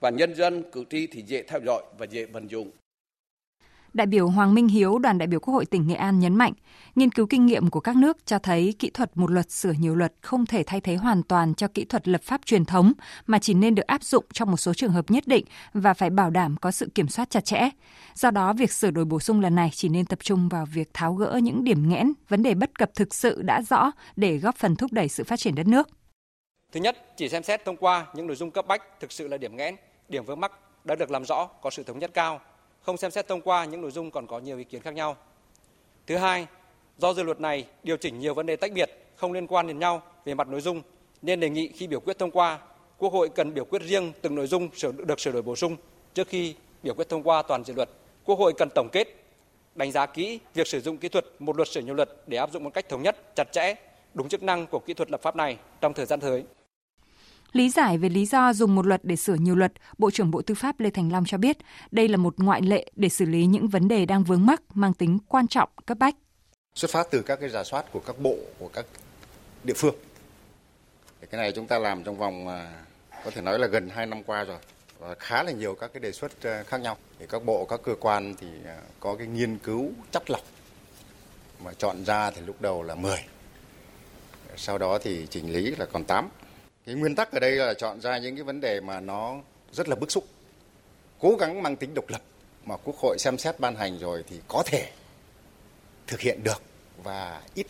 Và 0.00 0.10
nhân 0.10 0.34
dân, 0.34 0.70
cử 0.72 0.84
tri 0.90 1.06
thì 1.06 1.22
dễ 1.22 1.42
theo 1.42 1.60
dõi 1.66 1.82
và 1.98 2.06
dễ 2.06 2.24
vận 2.24 2.50
dụng. 2.50 2.70
Đại 3.96 4.06
biểu 4.06 4.28
Hoàng 4.28 4.54
Minh 4.54 4.68
Hiếu, 4.68 4.98
đoàn 4.98 5.18
đại 5.18 5.26
biểu 5.26 5.40
Quốc 5.40 5.54
hội 5.54 5.66
tỉnh 5.66 5.86
Nghệ 5.86 5.94
An 5.94 6.18
nhấn 6.18 6.34
mạnh, 6.34 6.52
nghiên 6.94 7.10
cứu 7.10 7.26
kinh 7.26 7.46
nghiệm 7.46 7.70
của 7.70 7.80
các 7.80 7.96
nước 7.96 8.26
cho 8.26 8.38
thấy 8.38 8.74
kỹ 8.78 8.90
thuật 8.90 9.16
một 9.16 9.30
luật 9.30 9.50
sửa 9.50 9.72
nhiều 9.72 9.94
luật 9.94 10.12
không 10.20 10.46
thể 10.46 10.62
thay 10.66 10.80
thế 10.80 10.96
hoàn 10.96 11.22
toàn 11.22 11.54
cho 11.54 11.68
kỹ 11.68 11.84
thuật 11.84 12.08
lập 12.08 12.22
pháp 12.22 12.40
truyền 12.44 12.64
thống 12.64 12.92
mà 13.26 13.38
chỉ 13.38 13.54
nên 13.54 13.74
được 13.74 13.86
áp 13.86 14.02
dụng 14.02 14.24
trong 14.32 14.50
một 14.50 14.56
số 14.56 14.74
trường 14.74 14.90
hợp 14.90 15.10
nhất 15.10 15.26
định 15.26 15.44
và 15.72 15.94
phải 15.94 16.10
bảo 16.10 16.30
đảm 16.30 16.56
có 16.60 16.70
sự 16.70 16.88
kiểm 16.94 17.08
soát 17.08 17.30
chặt 17.30 17.44
chẽ. 17.44 17.68
Do 18.14 18.30
đó, 18.30 18.52
việc 18.52 18.72
sửa 18.72 18.90
đổi 18.90 19.04
bổ 19.04 19.20
sung 19.20 19.40
lần 19.40 19.54
này 19.54 19.70
chỉ 19.72 19.88
nên 19.88 20.06
tập 20.06 20.18
trung 20.22 20.48
vào 20.48 20.66
việc 20.66 20.90
tháo 20.94 21.14
gỡ 21.14 21.40
những 21.42 21.64
điểm 21.64 21.88
nghẽn, 21.88 22.12
vấn 22.28 22.42
đề 22.42 22.54
bất 22.54 22.78
cập 22.78 22.94
thực 22.94 23.14
sự 23.14 23.42
đã 23.42 23.62
rõ 23.62 23.90
để 24.16 24.38
góp 24.38 24.56
phần 24.56 24.76
thúc 24.76 24.92
đẩy 24.92 25.08
sự 25.08 25.24
phát 25.24 25.38
triển 25.38 25.54
đất 25.54 25.66
nước. 25.66 25.88
Thứ 26.72 26.80
nhất, 26.80 26.96
chỉ 27.16 27.28
xem 27.28 27.42
xét 27.42 27.64
thông 27.64 27.76
qua 27.76 28.06
những 28.14 28.26
nội 28.26 28.36
dung 28.36 28.50
cấp 28.50 28.66
bách 28.68 29.00
thực 29.00 29.12
sự 29.12 29.28
là 29.28 29.36
điểm 29.36 29.56
nghẽn, 29.56 29.76
điểm 30.08 30.24
vướng 30.24 30.40
mắc 30.40 30.52
đã 30.84 30.94
được 30.94 31.10
làm 31.10 31.24
rõ, 31.24 31.46
có 31.62 31.70
sự 31.70 31.82
thống 31.82 31.98
nhất 31.98 32.10
cao 32.14 32.40
không 32.86 32.96
xem 32.96 33.10
xét 33.10 33.28
thông 33.28 33.40
qua 33.40 33.64
những 33.64 33.82
nội 33.82 33.90
dung 33.90 34.10
còn 34.10 34.26
có 34.26 34.38
nhiều 34.38 34.58
ý 34.58 34.64
kiến 34.64 34.80
khác 34.80 34.94
nhau. 34.94 35.16
Thứ 36.06 36.16
hai, 36.16 36.46
do 36.98 37.14
dự 37.14 37.22
luật 37.22 37.40
này 37.40 37.66
điều 37.82 37.96
chỉnh 37.96 38.18
nhiều 38.18 38.34
vấn 38.34 38.46
đề 38.46 38.56
tách 38.56 38.72
biệt, 38.72 38.90
không 39.16 39.32
liên 39.32 39.46
quan 39.46 39.66
đến 39.66 39.78
nhau 39.78 40.02
về 40.24 40.34
mặt 40.34 40.48
nội 40.48 40.60
dung, 40.60 40.82
nên 41.22 41.40
đề 41.40 41.50
nghị 41.50 41.68
khi 41.68 41.86
biểu 41.86 42.00
quyết 42.00 42.18
thông 42.18 42.30
qua, 42.30 42.58
Quốc 42.98 43.12
hội 43.12 43.28
cần 43.28 43.54
biểu 43.54 43.64
quyết 43.64 43.82
riêng 43.82 44.12
từng 44.22 44.34
nội 44.34 44.46
dung 44.46 44.68
được 44.96 45.20
sửa 45.20 45.32
đổi 45.32 45.42
bổ 45.42 45.56
sung 45.56 45.76
trước 46.14 46.28
khi 46.28 46.54
biểu 46.82 46.94
quyết 46.94 47.08
thông 47.08 47.22
qua 47.22 47.42
toàn 47.42 47.64
dự 47.64 47.74
luật. 47.74 47.88
Quốc 48.24 48.38
hội 48.38 48.52
cần 48.58 48.68
tổng 48.74 48.88
kết, 48.92 49.08
đánh 49.74 49.92
giá 49.92 50.06
kỹ 50.06 50.40
việc 50.54 50.66
sử 50.66 50.80
dụng 50.80 50.96
kỹ 50.96 51.08
thuật 51.08 51.26
một 51.38 51.56
luật 51.56 51.68
sửa 51.68 51.80
nhiều 51.80 51.94
luật 51.94 52.08
để 52.26 52.38
áp 52.38 52.52
dụng 52.52 52.64
một 52.64 52.70
cách 52.74 52.88
thống 52.88 53.02
nhất, 53.02 53.34
chặt 53.36 53.52
chẽ, 53.52 53.74
đúng 54.14 54.28
chức 54.28 54.42
năng 54.42 54.66
của 54.66 54.78
kỹ 54.78 54.94
thuật 54.94 55.10
lập 55.10 55.22
pháp 55.22 55.36
này 55.36 55.56
trong 55.80 55.94
thời 55.94 56.06
gian 56.06 56.20
tới. 56.20 56.44
Lý 57.56 57.70
giải 57.70 57.98
về 57.98 58.08
lý 58.08 58.26
do 58.26 58.52
dùng 58.52 58.74
một 58.74 58.86
luật 58.86 59.04
để 59.04 59.16
sửa 59.16 59.34
nhiều 59.34 59.54
luật, 59.54 59.72
Bộ 59.98 60.10
trưởng 60.10 60.30
Bộ 60.30 60.42
Tư 60.42 60.54
pháp 60.54 60.80
Lê 60.80 60.90
Thành 60.90 61.12
Long 61.12 61.24
cho 61.24 61.38
biết 61.38 61.56
đây 61.90 62.08
là 62.08 62.16
một 62.16 62.34
ngoại 62.36 62.62
lệ 62.62 62.90
để 62.96 63.08
xử 63.08 63.24
lý 63.24 63.46
những 63.46 63.68
vấn 63.68 63.88
đề 63.88 64.06
đang 64.06 64.24
vướng 64.24 64.46
mắc 64.46 64.62
mang 64.74 64.94
tính 64.94 65.18
quan 65.28 65.48
trọng, 65.48 65.68
cấp 65.86 65.98
bách. 65.98 66.14
Xuất 66.74 66.90
phát 66.90 67.06
từ 67.10 67.22
các 67.22 67.40
cái 67.40 67.48
giả 67.48 67.64
soát 67.64 67.92
của 67.92 68.00
các 68.06 68.18
bộ, 68.18 68.36
của 68.58 68.68
các 68.68 68.86
địa 69.64 69.74
phương. 69.76 69.94
Cái 71.30 71.40
này 71.40 71.52
chúng 71.52 71.66
ta 71.66 71.78
làm 71.78 72.04
trong 72.04 72.18
vòng 72.18 72.48
à, 72.48 72.84
có 73.24 73.30
thể 73.30 73.42
nói 73.42 73.58
là 73.58 73.66
gần 73.66 73.88
2 73.88 74.06
năm 74.06 74.22
qua 74.22 74.44
rồi 74.44 74.58
và 74.98 75.14
khá 75.18 75.42
là 75.42 75.52
nhiều 75.52 75.74
các 75.74 75.90
cái 75.92 76.00
đề 76.00 76.12
xuất 76.12 76.42
à, 76.42 76.62
khác 76.66 76.80
nhau. 76.80 76.96
Thì 77.18 77.26
các 77.28 77.44
bộ, 77.44 77.66
các 77.70 77.80
cơ 77.82 77.94
quan 78.00 78.34
thì 78.40 78.48
à, 78.66 78.78
có 79.00 79.14
cái 79.14 79.26
nghiên 79.26 79.58
cứu 79.58 79.90
chắt 80.10 80.30
lọc 80.30 80.42
mà 81.64 81.72
chọn 81.72 82.04
ra 82.04 82.30
thì 82.30 82.40
lúc 82.46 82.60
đầu 82.60 82.82
là 82.82 82.94
10. 82.94 83.18
Sau 84.56 84.78
đó 84.78 84.98
thì 84.98 85.26
chỉnh 85.30 85.52
lý 85.52 85.70
là 85.70 85.86
còn 85.86 86.04
8 86.04 86.28
cái 86.86 86.94
nguyên 86.94 87.14
tắc 87.14 87.32
ở 87.32 87.40
đây 87.40 87.52
là 87.52 87.74
chọn 87.74 88.00
ra 88.00 88.18
những 88.18 88.36
cái 88.36 88.44
vấn 88.44 88.60
đề 88.60 88.80
mà 88.80 89.00
nó 89.00 89.40
rất 89.72 89.88
là 89.88 89.96
bức 89.96 90.10
xúc. 90.10 90.24
Cố 91.18 91.36
gắng 91.36 91.62
mang 91.62 91.76
tính 91.76 91.94
độc 91.94 92.04
lập 92.08 92.22
mà 92.64 92.76
quốc 92.76 92.96
hội 92.96 93.16
xem 93.18 93.38
xét 93.38 93.60
ban 93.60 93.76
hành 93.76 93.98
rồi 93.98 94.24
thì 94.28 94.40
có 94.48 94.62
thể 94.66 94.90
thực 96.06 96.20
hiện 96.20 96.44
được 96.44 96.62
và 97.02 97.42
ít 97.54 97.66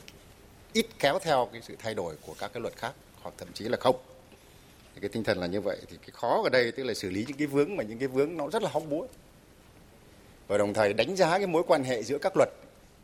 ít 0.72 0.86
kéo 0.98 1.18
theo 1.18 1.48
cái 1.52 1.62
sự 1.62 1.76
thay 1.78 1.94
đổi 1.94 2.14
của 2.26 2.34
các 2.38 2.50
cái 2.54 2.60
luật 2.60 2.76
khác 2.76 2.92
hoặc 3.22 3.34
thậm 3.38 3.48
chí 3.54 3.64
là 3.64 3.76
không. 3.80 3.96
Thì 4.94 5.00
cái 5.00 5.08
tinh 5.08 5.24
thần 5.24 5.38
là 5.38 5.46
như 5.46 5.60
vậy 5.60 5.78
thì 5.88 5.96
cái 5.96 6.10
khó 6.12 6.42
ở 6.42 6.48
đây 6.48 6.72
tức 6.72 6.84
là 6.84 6.94
xử 6.94 7.10
lý 7.10 7.24
những 7.28 7.36
cái 7.36 7.46
vướng 7.46 7.76
mà 7.76 7.84
những 7.84 7.98
cái 7.98 8.08
vướng 8.08 8.36
nó 8.36 8.48
rất 8.52 8.62
là 8.62 8.70
hóc 8.70 8.82
búa. 8.88 9.06
Và 10.46 10.58
đồng 10.58 10.74
thời 10.74 10.92
đánh 10.92 11.16
giá 11.16 11.38
cái 11.38 11.46
mối 11.46 11.62
quan 11.66 11.84
hệ 11.84 12.02
giữa 12.02 12.18
các 12.18 12.36
luật. 12.36 12.48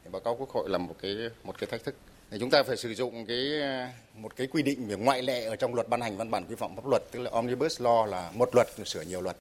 Thì 0.04 0.10
báo 0.10 0.20
cáo 0.20 0.36
quốc 0.36 0.50
hội 0.50 0.68
là 0.68 0.78
một 0.78 0.96
cái 1.02 1.16
một 1.44 1.58
cái 1.58 1.66
thách 1.66 1.84
thức 1.84 1.94
chúng 2.40 2.50
ta 2.50 2.62
phải 2.62 2.76
sử 2.76 2.94
dụng 2.94 3.26
cái 3.26 3.50
một 4.16 4.36
cái 4.36 4.46
quy 4.46 4.62
định 4.62 4.88
về 4.88 4.96
ngoại 4.96 5.22
lệ 5.22 5.44
ở 5.44 5.56
trong 5.56 5.74
luật 5.74 5.88
ban 5.88 6.00
hành 6.00 6.16
văn 6.16 6.30
bản 6.30 6.44
quy 6.48 6.54
phạm 6.54 6.76
pháp 6.76 6.86
luật 6.86 7.02
tức 7.12 7.20
là 7.20 7.30
omnibus 7.32 7.80
law 7.80 8.06
là 8.06 8.30
một 8.34 8.48
luật 8.54 8.68
sửa 8.84 9.02
nhiều 9.02 9.20
luật. 9.20 9.36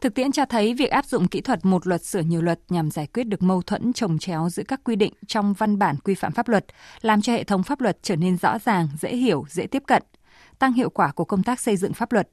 Thực 0.00 0.14
tiễn 0.14 0.32
cho 0.32 0.44
thấy 0.44 0.74
việc 0.74 0.90
áp 0.90 1.06
dụng 1.06 1.28
kỹ 1.28 1.40
thuật 1.40 1.64
một 1.64 1.86
luật 1.86 2.04
sửa 2.04 2.20
nhiều 2.20 2.42
luật 2.42 2.60
nhằm 2.68 2.90
giải 2.90 3.06
quyết 3.06 3.24
được 3.24 3.42
mâu 3.42 3.62
thuẫn 3.62 3.92
trồng 3.92 4.18
chéo 4.18 4.48
giữa 4.48 4.62
các 4.68 4.80
quy 4.84 4.96
định 4.96 5.12
trong 5.26 5.54
văn 5.54 5.78
bản 5.78 5.96
quy 6.04 6.14
phạm 6.14 6.32
pháp 6.32 6.48
luật, 6.48 6.64
làm 7.00 7.22
cho 7.22 7.32
hệ 7.32 7.44
thống 7.44 7.62
pháp 7.62 7.80
luật 7.80 7.98
trở 8.02 8.16
nên 8.16 8.36
rõ 8.36 8.58
ràng, 8.58 8.88
dễ 9.00 9.16
hiểu, 9.16 9.44
dễ 9.48 9.66
tiếp 9.66 9.82
cận, 9.86 10.02
tăng 10.58 10.72
hiệu 10.72 10.90
quả 10.90 11.12
của 11.12 11.24
công 11.24 11.42
tác 11.42 11.60
xây 11.60 11.76
dựng 11.76 11.92
pháp 11.92 12.12
luật. 12.12 12.28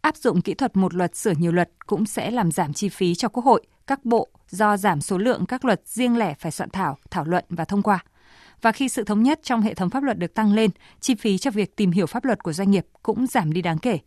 Áp 0.00 0.16
dụng 0.16 0.40
kỹ 0.40 0.54
thuật 0.54 0.76
một 0.76 0.94
luật 0.94 1.16
sửa 1.16 1.32
nhiều 1.38 1.52
luật 1.52 1.70
cũng 1.86 2.06
sẽ 2.06 2.30
làm 2.30 2.52
giảm 2.52 2.72
chi 2.72 2.88
phí 2.88 3.14
cho 3.14 3.28
Quốc 3.28 3.44
hội, 3.44 3.62
các 3.86 4.04
bộ 4.04 4.28
do 4.48 4.76
giảm 4.76 5.00
số 5.00 5.18
lượng 5.18 5.46
các 5.46 5.64
luật 5.64 5.82
riêng 5.86 6.16
lẻ 6.16 6.34
phải 6.38 6.52
soạn 6.52 6.70
thảo, 6.70 6.98
thảo 7.10 7.24
luận 7.24 7.44
và 7.48 7.64
thông 7.64 7.82
qua. 7.82 8.04
Và 8.62 8.72
khi 8.72 8.88
sự 8.88 9.04
thống 9.04 9.22
nhất 9.22 9.40
trong 9.42 9.60
hệ 9.60 9.74
thống 9.74 9.90
pháp 9.90 10.02
luật 10.02 10.18
được 10.18 10.34
tăng 10.34 10.52
lên, 10.52 10.70
chi 11.00 11.14
phí 11.14 11.38
cho 11.38 11.50
việc 11.50 11.76
tìm 11.76 11.90
hiểu 11.90 12.06
pháp 12.06 12.24
luật 12.24 12.42
của 12.42 12.52
doanh 12.52 12.70
nghiệp 12.70 12.86
cũng 13.02 13.26
giảm 13.26 13.52
đi 13.52 13.62
đáng 13.62 13.78
kể. 13.78 13.98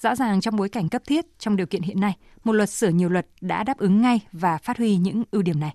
Rõ 0.00 0.14
ràng 0.14 0.40
trong 0.40 0.56
bối 0.56 0.68
cảnh 0.68 0.88
cấp 0.88 1.02
thiết, 1.06 1.38
trong 1.38 1.56
điều 1.56 1.66
kiện 1.66 1.82
hiện 1.82 2.00
nay, 2.00 2.16
một 2.44 2.52
luật 2.52 2.70
sửa 2.70 2.88
nhiều 2.88 3.08
luật 3.08 3.26
đã 3.40 3.64
đáp 3.64 3.78
ứng 3.78 4.02
ngay 4.02 4.20
và 4.32 4.58
phát 4.58 4.78
huy 4.78 4.96
những 4.96 5.22
ưu 5.30 5.42
điểm 5.42 5.60
này. 5.60 5.74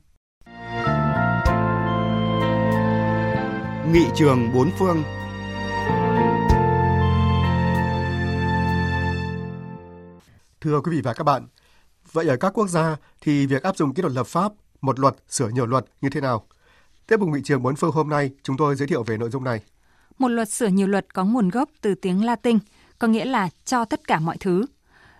Nghị 3.91 4.05
trường 4.15 4.53
bốn 4.53 4.69
phương 4.79 5.03
Thưa 10.61 10.81
quý 10.81 10.91
vị 10.91 11.01
và 11.01 11.13
các 11.13 11.23
bạn, 11.23 11.47
vậy 12.11 12.27
ở 12.27 12.37
các 12.37 12.49
quốc 12.49 12.67
gia 12.67 12.95
thì 13.21 13.45
việc 13.45 13.63
áp 13.63 13.77
dụng 13.77 13.93
kỹ 13.93 14.01
thuật 14.01 14.13
lập 14.13 14.27
pháp, 14.27 14.51
một 14.81 14.99
luật 14.99 15.15
sửa 15.29 15.49
nhiều 15.49 15.65
luật 15.65 15.85
như 16.01 16.09
thế 16.09 16.21
nào? 16.21 16.47
Tiếp 17.07 17.19
mục 17.19 17.29
nghị 17.29 17.41
trường 17.43 17.63
bốn 17.63 17.75
phương 17.75 17.91
hôm 17.91 18.09
nay, 18.09 18.31
chúng 18.43 18.57
tôi 18.57 18.75
giới 18.75 18.87
thiệu 18.87 19.03
về 19.03 19.17
nội 19.17 19.29
dung 19.29 19.43
này. 19.43 19.61
Một 20.17 20.27
luật 20.27 20.49
sửa 20.49 20.67
nhiều 20.67 20.87
luật 20.87 21.13
có 21.13 21.25
nguồn 21.25 21.49
gốc 21.49 21.69
từ 21.81 21.95
tiếng 21.95 22.25
Latin, 22.25 22.57
có 22.99 23.07
nghĩa 23.07 23.25
là 23.25 23.49
cho 23.65 23.85
tất 23.85 24.07
cả 24.07 24.19
mọi 24.19 24.37
thứ. 24.39 24.65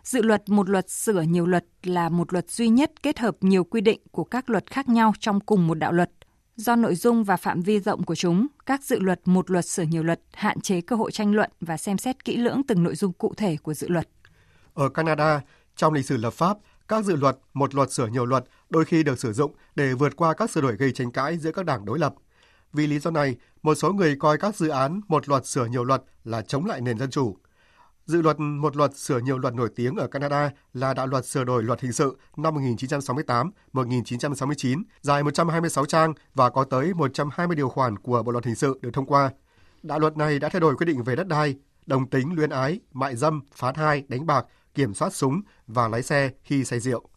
Dự 0.04 0.22
luật 0.22 0.50
một 0.50 0.70
luật 0.70 0.90
sửa 0.90 1.22
nhiều 1.22 1.46
luật 1.46 1.66
là 1.84 2.10
một 2.10 2.34
luật 2.34 2.50
duy 2.50 2.70
nhất 2.70 3.04
kết 3.04 3.20
hợp 3.20 3.38
nhiều 3.42 3.63
quy 3.63 3.82
định 3.82 4.02
của 4.12 4.24
các 4.24 4.50
luật 4.50 4.72
khác 4.72 4.90
nhau 4.90 5.13
trong 5.20 5.40
cùng 5.40 5.68
một 5.68 5.74
đạo 5.74 5.92
luật. 5.92 6.12
Do 6.56 6.75
nội 6.75 6.96
dung 6.96 7.24
và 7.24 7.38
phạm 7.38 7.62
vi 7.62 7.80
rộng 7.80 8.04
của 8.04 8.16
chúng, 8.16 8.48
các 8.66 8.84
dự 8.84 9.00
luật 9.00 9.22
một 9.25 9.52
luật 9.52 9.66
sửa 9.66 9.84
nhiều 9.84 10.04
luật 10.04 10.22
hạn 10.34 10.62
chế 10.62 10.82
cơ 10.82 10.96
hội 10.96 11.12
tranh 11.12 11.36
luận 11.36 11.52
và 11.62 11.78
xem 11.78 11.98
xét 11.98 12.25
kỹ 12.25 12.38
lưỡng 12.38 12.62
từng 12.68 12.84
nội 12.84 12.96
dung 12.96 13.13
cụ 13.13 13.34
thể 13.38 13.58
của 13.63 13.74
dự 13.74 13.88
luật. 13.88 14.08
Ở 14.74 14.90
Canada, 14.90 15.42
trong 15.75 15.94
lịch 15.94 16.06
sử 16.06 16.18
lập 16.18 16.34
pháp, 16.34 16.58
các 16.88 17.06
dự 17.06 17.16
luật 17.16 17.38
một 17.54 17.75
luật 17.75 17.92
sửa 17.92 18.08
nhiều 18.08 18.25
luật 18.25 18.46
đôi 18.74 18.86
khi 18.86 19.03
được 19.03 19.20
sử 19.20 19.34
dụng 19.34 19.56
để 19.75 19.94
vượt 19.94 20.15
qua 20.15 20.34
các 20.34 20.50
sửa 20.50 20.62
đổi 20.62 20.75
gây 20.75 20.92
tranh 20.92 21.12
cãi 21.12 21.38
giữa 21.38 21.51
các 21.51 21.65
đảng 21.65 21.86
đối 21.86 22.00
lập. 22.00 22.13
Vì 22.74 22.88
lý 22.88 23.00
do 23.00 23.12
này, 23.12 23.36
một 23.63 23.75
số 23.75 23.94
người 23.94 24.15
coi 24.20 24.38
các 24.38 24.56
dự 24.56 24.68
án 24.68 25.01
một 25.08 25.30
luật 25.30 25.46
sửa 25.46 25.65
nhiều 25.65 25.84
luật 25.84 26.03
là 26.24 26.42
chống 26.42 26.65
lại 26.65 26.82
nền 26.82 26.98
dân 26.98 27.10
chủ. 27.10 27.38
Dự 28.06 28.22
luật 28.22 28.39
một 28.39 28.75
luật 28.75 28.96
sửa 28.96 29.20
nhiều 29.20 29.38
luật 29.38 29.53
nổi 29.53 29.70
tiếng 29.75 29.96
ở 29.96 30.08
Canada 30.08 30.51
là 30.74 30.94
đạo 30.94 31.08
luật 31.08 31.25
sửa 31.25 31.44
đổi 31.44 31.63
luật 31.63 31.82
hình 31.82 31.92
sự 31.92 32.18
năm 32.38 32.56
1968-1969, 33.74 34.84
dài 35.01 35.24
126 35.24 35.86
trang 35.86 36.13
và 36.34 36.50
có 36.50 36.63
tới 36.63 36.94
120 36.94 37.56
điều 37.56 37.70
khoản 37.70 37.98
của 37.98 38.24
Bộ 38.24 38.32
luật 38.32 38.46
hình 38.46 38.56
sự 38.56 38.80
được 38.82 38.89
thông 38.94 39.06
qua. 39.06 39.30
Đạo 39.84 40.00
luật 40.00 40.18
này 40.18 40.39
đã 40.39 40.50
thay 40.50 40.60
đổi 40.60 40.75
quy 40.75 40.86
định 40.86 41.03
về 41.03 41.15
đất 41.15 41.27
đai, 41.27 41.56
đồng 41.86 42.10
tính 42.10 42.34
luyến 42.34 42.50
ái, 42.50 42.80
mại 42.94 43.15
dâm, 43.15 43.42
phá 43.56 43.72
thai, 43.72 44.03
đánh 44.08 44.25
bạc, 44.25 44.46
kiểm 44.75 44.94
soát 44.94 45.13
súng 45.13 45.42
và 45.68 45.88
lái 45.88 46.03
xe 46.03 46.32
khi 46.44 46.65
say 46.65 46.80
rượu. 46.80 47.12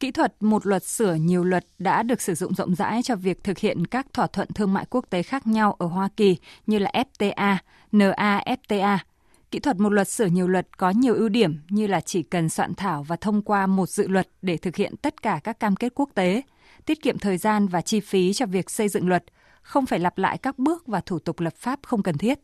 Kỹ 0.00 0.10
thuật 0.10 0.34
một 0.40 0.66
luật 0.66 0.84
sửa 0.84 1.14
nhiều 1.14 1.44
luật 1.44 1.66
đã 1.78 2.02
được 2.02 2.20
sử 2.20 2.34
dụng 2.34 2.54
rộng 2.54 2.74
rãi 2.74 3.02
cho 3.02 3.16
việc 3.16 3.44
thực 3.44 3.58
hiện 3.58 3.86
các 3.86 4.06
thỏa 4.12 4.26
thuận 4.26 4.48
thương 4.54 4.72
mại 4.72 4.86
quốc 4.90 5.04
tế 5.10 5.22
khác 5.22 5.46
nhau 5.46 5.72
ở 5.78 5.86
Hoa 5.86 6.08
Kỳ 6.16 6.36
như 6.66 6.78
là 6.78 6.90
FTA, 7.18 7.56
NAFTA. 7.92 8.98
Kỹ 9.50 9.58
thuật 9.58 9.80
một 9.80 9.92
luật 9.92 10.08
sửa 10.08 10.26
nhiều 10.26 10.48
luật 10.48 10.78
có 10.78 10.90
nhiều 10.90 11.14
ưu 11.14 11.28
điểm 11.28 11.60
như 11.68 11.86
là 11.86 12.00
chỉ 12.00 12.22
cần 12.22 12.48
soạn 12.48 12.74
thảo 12.74 13.02
và 13.02 13.16
thông 13.16 13.42
qua 13.42 13.66
một 13.66 13.88
dự 13.88 14.08
luật 14.08 14.28
để 14.42 14.56
thực 14.56 14.76
hiện 14.76 14.96
tất 14.96 15.22
cả 15.22 15.40
các 15.44 15.60
cam 15.60 15.76
kết 15.76 15.92
quốc 15.94 16.10
tế, 16.14 16.42
tiết 16.86 17.02
kiệm 17.02 17.18
thời 17.18 17.38
gian 17.38 17.68
và 17.68 17.80
chi 17.80 18.00
phí 18.00 18.32
cho 18.32 18.46
việc 18.46 18.70
xây 18.70 18.88
dựng 18.88 19.08
luật, 19.08 19.24
không 19.62 19.86
phải 19.86 19.98
lặp 19.98 20.18
lại 20.18 20.38
các 20.38 20.58
bước 20.58 20.86
và 20.86 21.00
thủ 21.00 21.18
tục 21.18 21.40
lập 21.40 21.54
pháp 21.56 21.80
không 21.82 22.02
cần 22.02 22.18
thiết. 22.18 22.38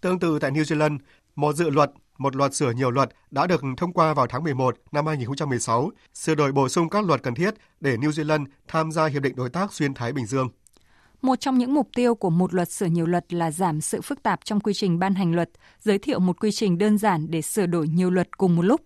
Tương 0.00 0.18
tự 0.18 0.38
tại 0.38 0.50
New 0.50 0.62
Zealand, 0.62 0.98
một 1.36 1.52
dự 1.52 1.70
luật 1.70 1.90
một 2.18 2.36
loạt 2.36 2.54
sửa 2.54 2.70
nhiều 2.70 2.90
luật 2.90 3.08
đã 3.30 3.46
được 3.46 3.62
thông 3.76 3.92
qua 3.92 4.14
vào 4.14 4.26
tháng 4.26 4.44
11 4.44 4.76
năm 4.92 5.06
2016, 5.06 5.90
sửa 6.14 6.34
đổi 6.34 6.52
bổ 6.52 6.68
sung 6.68 6.88
các 6.88 7.04
luật 7.04 7.22
cần 7.22 7.34
thiết 7.34 7.54
để 7.80 7.96
New 7.96 8.10
Zealand 8.10 8.46
tham 8.68 8.92
gia 8.92 9.06
Hiệp 9.06 9.22
định 9.22 9.36
Đối 9.36 9.50
tác 9.50 9.72
Xuyên 9.72 9.94
Thái 9.94 10.12
Bình 10.12 10.26
Dương. 10.26 10.48
Một 11.22 11.40
trong 11.40 11.58
những 11.58 11.74
mục 11.74 11.88
tiêu 11.94 12.14
của 12.14 12.30
một 12.30 12.54
luật 12.54 12.70
sửa 12.70 12.86
nhiều 12.86 13.06
luật 13.06 13.32
là 13.32 13.50
giảm 13.50 13.80
sự 13.80 14.00
phức 14.00 14.22
tạp 14.22 14.44
trong 14.44 14.60
quy 14.60 14.72
trình 14.74 14.98
ban 14.98 15.14
hành 15.14 15.34
luật, 15.34 15.50
giới 15.80 15.98
thiệu 15.98 16.18
một 16.18 16.40
quy 16.40 16.52
trình 16.52 16.78
đơn 16.78 16.98
giản 16.98 17.30
để 17.30 17.42
sửa 17.42 17.66
đổi 17.66 17.88
nhiều 17.88 18.10
luật 18.10 18.38
cùng 18.38 18.56
một 18.56 18.62
lúc. 18.62 18.80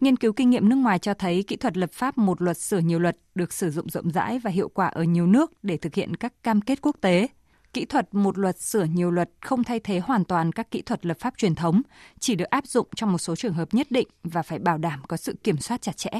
Nghiên 0.00 0.16
cứu 0.16 0.32
kinh 0.32 0.50
nghiệm 0.50 0.68
nước 0.68 0.76
ngoài 0.76 0.98
cho 0.98 1.14
thấy 1.14 1.42
kỹ 1.42 1.56
thuật 1.56 1.76
lập 1.76 1.92
pháp 1.92 2.18
một 2.18 2.42
luật 2.42 2.58
sửa 2.58 2.78
nhiều 2.78 2.98
luật 2.98 3.16
được 3.34 3.52
sử 3.52 3.70
dụng 3.70 3.88
rộng 3.88 4.10
rãi 4.10 4.38
và 4.38 4.50
hiệu 4.50 4.68
quả 4.68 4.86
ở 4.86 5.02
nhiều 5.02 5.26
nước 5.26 5.52
để 5.62 5.76
thực 5.76 5.94
hiện 5.94 6.16
các 6.16 6.42
cam 6.42 6.60
kết 6.60 6.78
quốc 6.82 6.96
tế 7.00 7.28
kỹ 7.72 7.84
thuật 7.84 8.14
một 8.14 8.38
luật 8.38 8.60
sửa 8.60 8.84
nhiều 8.84 9.10
luật 9.10 9.30
không 9.40 9.64
thay 9.64 9.80
thế 9.80 9.98
hoàn 9.98 10.24
toàn 10.24 10.52
các 10.52 10.70
kỹ 10.70 10.82
thuật 10.82 11.06
lập 11.06 11.16
pháp 11.20 11.34
truyền 11.36 11.54
thống, 11.54 11.82
chỉ 12.20 12.34
được 12.34 12.44
áp 12.44 12.66
dụng 12.66 12.88
trong 12.96 13.12
một 13.12 13.18
số 13.18 13.36
trường 13.36 13.54
hợp 13.54 13.74
nhất 13.74 13.86
định 13.90 14.08
và 14.24 14.42
phải 14.42 14.58
bảo 14.58 14.78
đảm 14.78 15.02
có 15.08 15.16
sự 15.16 15.36
kiểm 15.44 15.58
soát 15.58 15.82
chặt 15.82 15.96
chẽ. 15.96 16.10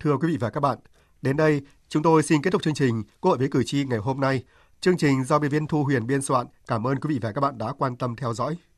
Thưa 0.00 0.16
quý 0.16 0.28
vị 0.28 0.36
và 0.36 0.50
các 0.50 0.60
bạn, 0.60 0.78
đến 1.22 1.36
đây 1.36 1.60
chúng 1.88 2.02
tôi 2.02 2.22
xin 2.22 2.42
kết 2.42 2.50
thúc 2.50 2.62
chương 2.62 2.74
trình 2.74 3.02
Quốc 3.20 3.30
hội 3.30 3.38
với 3.38 3.48
cử 3.48 3.62
tri 3.66 3.84
ngày 3.84 3.98
hôm 3.98 4.20
nay. 4.20 4.44
Chương 4.80 4.96
trình 4.96 5.24
do 5.24 5.38
biên 5.38 5.50
viên 5.50 5.66
Thu 5.66 5.84
Huyền 5.84 6.06
biên 6.06 6.22
soạn. 6.22 6.46
Cảm 6.66 6.86
ơn 6.86 7.00
quý 7.00 7.14
vị 7.14 7.18
và 7.22 7.32
các 7.32 7.40
bạn 7.40 7.58
đã 7.58 7.72
quan 7.78 7.96
tâm 7.96 8.16
theo 8.16 8.34
dõi. 8.34 8.56